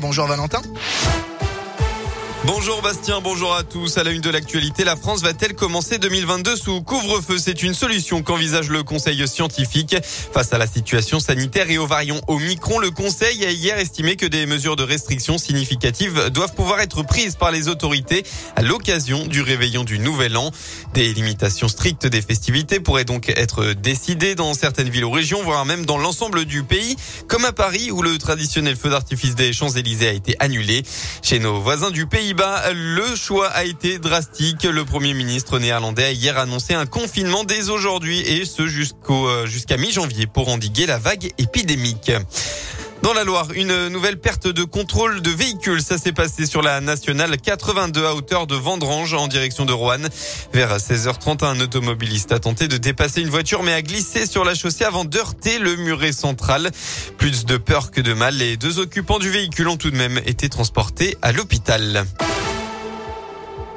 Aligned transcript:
Bonjour 0.00 0.26
Valentin. 0.26 0.60
Bonjour 2.44 2.82
Bastien, 2.82 3.20
bonjour 3.20 3.54
à 3.54 3.62
tous. 3.62 3.98
À 3.98 4.02
la 4.02 4.10
une 4.10 4.20
de 4.20 4.28
l'actualité, 4.28 4.82
la 4.82 4.96
France 4.96 5.22
va-t-elle 5.22 5.54
commencer 5.54 5.98
2022 5.98 6.56
sous 6.56 6.82
couvre-feu? 6.82 7.38
C'est 7.38 7.62
une 7.62 7.72
solution 7.72 8.24
qu'envisage 8.24 8.68
le 8.68 8.82
Conseil 8.82 9.28
scientifique. 9.28 9.94
Face 10.02 10.52
à 10.52 10.58
la 10.58 10.66
situation 10.66 11.20
sanitaire 11.20 11.70
et 11.70 11.78
aux 11.78 11.86
variants 11.86 12.20
Omicron, 12.26 12.80
le 12.80 12.90
Conseil 12.90 13.44
a 13.44 13.52
hier 13.52 13.78
estimé 13.78 14.16
que 14.16 14.26
des 14.26 14.46
mesures 14.46 14.74
de 14.74 14.82
restriction 14.82 15.38
significatives 15.38 16.30
doivent 16.30 16.54
pouvoir 16.54 16.80
être 16.80 17.04
prises 17.04 17.36
par 17.36 17.52
les 17.52 17.68
autorités 17.68 18.24
à 18.56 18.62
l'occasion 18.62 19.24
du 19.24 19.40
réveillon 19.40 19.84
du 19.84 20.00
Nouvel 20.00 20.36
An. 20.36 20.50
Des 20.94 21.14
limitations 21.14 21.68
strictes 21.68 22.08
des 22.08 22.22
festivités 22.22 22.80
pourraient 22.80 23.04
donc 23.04 23.28
être 23.28 23.72
décidées 23.72 24.34
dans 24.34 24.52
certaines 24.54 24.90
villes 24.90 25.04
ou 25.04 25.12
régions, 25.12 25.44
voire 25.44 25.64
même 25.64 25.86
dans 25.86 25.98
l'ensemble 25.98 26.44
du 26.44 26.64
pays, 26.64 26.96
comme 27.28 27.44
à 27.44 27.52
Paris 27.52 27.92
où 27.92 28.02
le 28.02 28.18
traditionnel 28.18 28.74
feu 28.74 28.90
d'artifice 28.90 29.36
des 29.36 29.52
Champs-Élysées 29.52 30.08
a 30.08 30.12
été 30.12 30.34
annulé. 30.40 30.82
Chez 31.22 31.38
nos 31.38 31.60
voisins 31.60 31.92
du 31.92 32.06
pays, 32.06 32.31
le 32.34 33.14
choix 33.14 33.48
a 33.48 33.64
été 33.64 33.98
drastique. 33.98 34.64
Le 34.64 34.84
Premier 34.84 35.14
ministre 35.14 35.58
néerlandais 35.58 36.04
a 36.04 36.12
hier 36.12 36.38
annoncé 36.38 36.74
un 36.74 36.86
confinement 36.86 37.44
dès 37.44 37.68
aujourd'hui 37.68 38.20
et 38.20 38.44
ce 38.44 38.66
jusqu'au 38.66 39.28
euh, 39.28 39.46
jusqu'à 39.46 39.76
mi-janvier 39.76 40.26
pour 40.26 40.48
endiguer 40.48 40.86
la 40.86 40.98
vague 40.98 41.30
épidémique. 41.38 42.12
Dans 43.02 43.12
la 43.14 43.24
Loire, 43.24 43.48
une 43.56 43.88
nouvelle 43.88 44.16
perte 44.16 44.46
de 44.46 44.62
contrôle 44.62 45.22
de 45.22 45.30
véhicules. 45.30 45.82
Ça 45.82 45.98
s'est 45.98 46.12
passé 46.12 46.46
sur 46.46 46.62
la 46.62 46.80
nationale 46.80 47.36
82 47.36 48.06
à 48.06 48.14
hauteur 48.14 48.46
de 48.46 48.54
Vendrange 48.54 49.12
en 49.14 49.26
direction 49.26 49.64
de 49.64 49.72
Rouen. 49.72 49.98
Vers 50.52 50.76
16h30, 50.76 51.44
un 51.44 51.58
automobiliste 51.58 52.30
a 52.30 52.38
tenté 52.38 52.68
de 52.68 52.76
dépasser 52.76 53.20
une 53.20 53.28
voiture 53.28 53.64
mais 53.64 53.72
a 53.72 53.82
glissé 53.82 54.24
sur 54.24 54.44
la 54.44 54.54
chaussée 54.54 54.84
avant 54.84 55.04
d'heurter 55.04 55.58
le 55.58 55.74
muret 55.74 56.12
central. 56.12 56.70
Plus 57.18 57.44
de 57.44 57.56
peur 57.56 57.90
que 57.90 58.00
de 58.00 58.12
mal, 58.12 58.36
les 58.36 58.56
deux 58.56 58.78
occupants 58.78 59.18
du 59.18 59.30
véhicule 59.30 59.66
ont 59.66 59.76
tout 59.76 59.90
de 59.90 59.96
même 59.96 60.20
été 60.24 60.48
transportés 60.48 61.18
à 61.22 61.32
l'hôpital. 61.32 62.06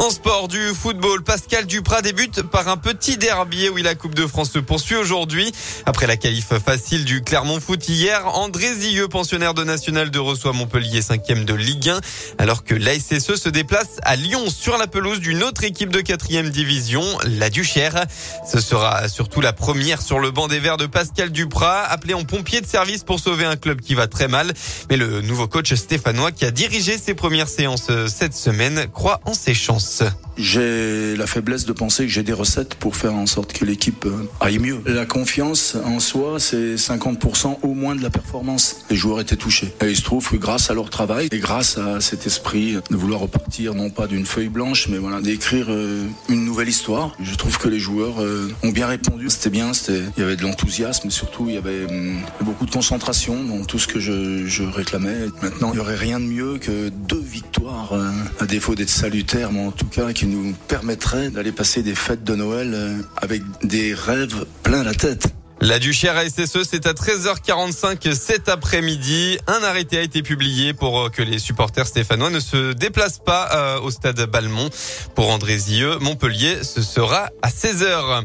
En 0.00 0.08
sport 0.08 0.48
du 0.48 0.68
football, 0.68 1.22
Pascal 1.22 1.66
Duprat 1.66 2.00
débute 2.00 2.40
par 2.40 2.68
un 2.68 2.78
petit 2.78 3.18
derby 3.18 3.68
où 3.68 3.76
la 3.76 3.94
Coupe 3.94 4.14
de 4.14 4.26
France 4.26 4.52
se 4.52 4.58
poursuit 4.58 4.96
aujourd'hui. 4.96 5.52
Après 5.84 6.06
la 6.06 6.16
qualif 6.16 6.54
facile 6.54 7.04
du 7.04 7.22
Clermont 7.22 7.60
Foot 7.60 7.86
hier, 7.86 8.26
André 8.26 8.74
Zilleux, 8.74 9.08
pensionnaire 9.08 9.52
de 9.52 9.62
National 9.62 10.10
de 10.10 10.18
reçoit 10.18 10.54
Montpellier 10.54 11.00
5e 11.00 11.44
de 11.44 11.52
Ligue 11.52 11.90
1, 11.90 12.00
alors 12.38 12.64
que 12.64 12.74
l'ASSE 12.74 13.34
se 13.34 13.50
déplace 13.50 13.98
à 14.02 14.16
Lyon 14.16 14.48
sur 14.48 14.78
la 14.78 14.86
pelouse 14.86 15.20
d'une 15.20 15.42
autre 15.42 15.64
équipe 15.64 15.90
de 15.90 16.00
4e 16.00 16.48
division, 16.48 17.04
la 17.24 17.50
Duchère. 17.50 18.06
Ce 18.50 18.58
sera 18.58 19.06
surtout 19.08 19.42
la 19.42 19.52
première 19.52 20.00
sur 20.00 20.18
le 20.18 20.30
banc 20.30 20.48
des 20.48 20.60
Verts 20.60 20.78
de 20.78 20.86
Pascal 20.86 21.30
Duprat, 21.30 21.82
appelé 21.82 22.14
en 22.14 22.24
pompier 22.24 22.62
de 22.62 22.66
service 22.66 23.04
pour 23.04 23.20
sauver 23.20 23.44
un 23.44 23.56
club 23.56 23.82
qui 23.82 23.94
va 23.94 24.06
très 24.06 24.28
mal. 24.28 24.54
Mais 24.88 24.96
le 24.96 25.20
nouveau 25.20 25.46
coach 25.46 25.74
stéphanois 25.74 26.32
qui 26.32 26.46
a 26.46 26.50
dirigé 26.50 26.96
ses 26.96 27.12
premières 27.12 27.48
séances 27.48 27.90
cette 28.08 28.34
semaine 28.34 28.86
croit 28.90 29.20
en 29.26 29.34
ses 29.34 29.52
chances. 29.52 29.89
J'ai 30.36 31.16
la 31.16 31.26
faiblesse 31.26 31.66
de 31.66 31.72
penser 31.72 32.04
que 32.04 32.10
j'ai 32.10 32.22
des 32.22 32.32
recettes 32.32 32.74
pour 32.74 32.96
faire 32.96 33.14
en 33.14 33.26
sorte 33.26 33.52
que 33.52 33.64
l'équipe 33.64 34.06
euh, 34.06 34.28
aille 34.40 34.58
mieux. 34.58 34.80
La 34.86 35.04
confiance 35.04 35.76
en 35.84 36.00
soi, 36.00 36.40
c'est 36.40 36.76
50% 36.76 37.58
au 37.62 37.74
moins 37.74 37.94
de 37.94 38.02
la 38.02 38.08
performance. 38.08 38.76
Les 38.88 38.96
joueurs 38.96 39.20
étaient 39.20 39.36
touchés. 39.36 39.74
Et 39.82 39.90
il 39.90 39.96
se 39.96 40.02
trouve 40.02 40.30
que 40.30 40.36
grâce 40.36 40.70
à 40.70 40.74
leur 40.74 40.88
travail 40.88 41.28
et 41.30 41.38
grâce 41.38 41.76
à 41.76 42.00
cet 42.00 42.26
esprit 42.26 42.78
de 42.90 42.96
vouloir 42.96 43.20
repartir, 43.20 43.74
non 43.74 43.90
pas 43.90 44.06
d'une 44.06 44.24
feuille 44.24 44.48
blanche, 44.48 44.88
mais 44.88 44.96
voilà, 44.96 45.20
d'écrire 45.20 45.66
euh, 45.68 46.06
une 46.28 46.44
nouvelle 46.44 46.68
histoire, 46.68 47.14
je 47.20 47.34
trouve 47.34 47.58
que 47.58 47.68
les 47.68 47.80
joueurs 47.80 48.22
euh, 48.22 48.50
ont 48.62 48.70
bien 48.70 48.86
répondu. 48.86 49.28
C'était 49.28 49.50
bien, 49.50 49.74
c'était, 49.74 50.00
il 50.16 50.20
y 50.20 50.24
avait 50.24 50.36
de 50.36 50.42
l'enthousiasme, 50.42 51.10
surtout 51.10 51.46
il 51.48 51.54
y 51.54 51.58
avait 51.58 51.84
hum, 51.84 52.20
beaucoup 52.42 52.64
de 52.64 52.70
concentration 52.70 53.44
dans 53.44 53.64
tout 53.64 53.78
ce 53.78 53.86
que 53.86 54.00
je, 54.00 54.46
je 54.46 54.62
réclamais. 54.62 55.26
Maintenant, 55.42 55.70
il 55.72 55.74
n'y 55.74 55.80
aurait 55.80 55.96
rien 55.96 56.18
de 56.18 56.24
mieux 56.24 56.58
que 56.58 56.88
deux 56.88 57.20
victoires, 57.20 57.92
à 58.38 58.46
défaut 58.46 58.74
d'être 58.74 58.88
salutaires, 58.88 59.52
mais 59.52 59.69
en 59.70 59.72
tout 59.72 59.86
cas 59.86 60.12
qui 60.12 60.26
nous 60.26 60.52
permettrait 60.66 61.30
d'aller 61.30 61.52
passer 61.52 61.84
des 61.84 61.94
fêtes 61.94 62.24
de 62.24 62.34
Noël 62.34 62.72
euh, 62.74 62.98
avec 63.16 63.40
des 63.62 63.94
rêves 63.94 64.44
plein 64.64 64.82
la 64.82 64.94
tête. 64.94 65.28
La 65.60 65.78
Duchère 65.78 66.20
SSE, 66.20 66.64
c'est 66.68 66.86
à 66.86 66.92
13h45 66.92 68.12
cet 68.12 68.48
après-midi. 68.48 69.38
Un 69.46 69.62
arrêté 69.62 69.98
a 69.98 70.00
été 70.00 70.22
publié 70.22 70.74
pour 70.74 70.98
euh, 70.98 71.08
que 71.08 71.22
les 71.22 71.38
supporters 71.38 71.86
stéphanois 71.86 72.30
ne 72.30 72.40
se 72.40 72.72
déplacent 72.72 73.20
pas 73.24 73.48
euh, 73.54 73.80
au 73.80 73.92
stade 73.92 74.20
Balmont. 74.24 74.70
Pour 75.14 75.30
André 75.30 75.56
Zieux, 75.58 75.98
Montpellier, 76.00 76.64
ce 76.64 76.82
sera 76.82 77.28
à 77.42 77.50
16h. 77.50 78.24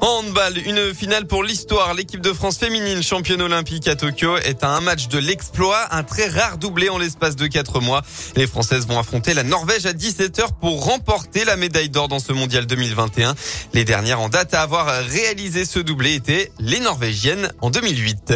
En 0.00 0.18
handball, 0.18 0.58
une 0.58 0.94
finale 0.94 1.26
pour 1.26 1.42
l'histoire. 1.42 1.94
L'équipe 1.94 2.20
de 2.20 2.32
France 2.32 2.58
féminine, 2.58 3.02
championne 3.02 3.40
olympique 3.40 3.88
à 3.88 3.96
Tokyo, 3.96 4.36
est 4.36 4.62
un 4.62 4.80
match 4.80 5.08
de 5.08 5.18
l'exploit, 5.18 5.86
un 5.90 6.02
très 6.02 6.28
rare 6.28 6.58
doublé 6.58 6.88
en 6.88 6.98
l'espace 6.98 7.36
de 7.36 7.46
quatre 7.46 7.80
mois. 7.80 8.02
Les 8.36 8.46
Françaises 8.46 8.86
vont 8.86 8.98
affronter 8.98 9.34
la 9.34 9.42
Norvège 9.42 9.86
à 9.86 9.92
17h 9.92 10.58
pour 10.60 10.84
remporter 10.84 11.44
la 11.44 11.56
médaille 11.56 11.88
d'or 11.88 12.08
dans 12.08 12.18
ce 12.18 12.32
mondial 12.32 12.66
2021. 12.66 13.34
Les 13.72 13.84
dernières 13.84 14.20
en 14.20 14.28
date 14.28 14.54
à 14.54 14.62
avoir 14.62 14.86
réalisé 15.04 15.64
ce 15.64 15.78
doublé 15.78 16.14
étaient 16.14 16.52
les 16.58 16.80
Norvégiennes 16.80 17.50
en 17.60 17.70
2008. 17.70 18.32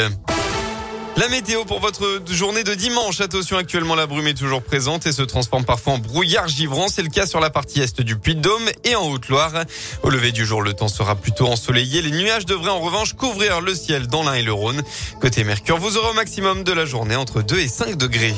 La 1.16 1.28
météo 1.28 1.64
pour 1.64 1.80
votre 1.80 2.22
journée 2.30 2.64
de 2.64 2.74
dimanche. 2.74 3.20
Attention, 3.20 3.56
actuellement 3.56 3.94
la 3.94 4.06
brume 4.06 4.28
est 4.28 4.34
toujours 4.34 4.62
présente 4.62 5.06
et 5.06 5.12
se 5.12 5.22
transforme 5.22 5.64
parfois 5.64 5.94
en 5.94 5.98
brouillard 5.98 6.48
givrant. 6.48 6.88
C'est 6.88 7.02
le 7.02 7.08
cas 7.08 7.26
sur 7.26 7.40
la 7.40 7.50
partie 7.50 7.80
est 7.80 8.00
du 8.00 8.16
Puy-de-Dôme 8.16 8.70
et 8.84 8.94
en 8.94 9.08
Haute-Loire. 9.10 9.64
Au 10.02 10.10
lever 10.10 10.32
du 10.32 10.46
jour, 10.46 10.62
le 10.62 10.72
temps 10.72 10.88
sera 10.88 11.16
plutôt 11.16 11.46
ensoleillé. 11.46 12.00
Les 12.00 12.10
nuages 12.10 12.46
devraient 12.46 12.70
en 12.70 12.80
revanche 12.80 13.14
couvrir 13.14 13.60
le 13.60 13.74
ciel 13.74 14.06
dans 14.06 14.22
l'Ain 14.22 14.34
et 14.34 14.42
le 14.42 14.52
Rhône. 14.52 14.82
Côté 15.20 15.44
Mercure, 15.44 15.78
vous 15.78 15.96
aurez 15.96 16.10
au 16.10 16.14
maximum 16.14 16.64
de 16.64 16.72
la 16.72 16.86
journée 16.86 17.16
entre 17.16 17.42
2 17.42 17.58
et 17.58 17.68
5 17.68 17.96
degrés. 17.96 18.34